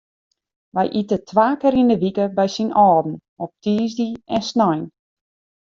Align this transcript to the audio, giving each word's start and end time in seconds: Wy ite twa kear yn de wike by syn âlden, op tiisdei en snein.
Wy 0.75 0.85
ite 1.01 1.17
twa 1.29 1.47
kear 1.59 1.75
yn 1.81 1.91
de 1.91 1.97
wike 2.03 2.25
by 2.37 2.47
syn 2.53 2.71
âlden, 2.87 3.13
op 3.43 3.51
tiisdei 3.61 4.13
en 4.35 4.43
snein. 4.49 4.83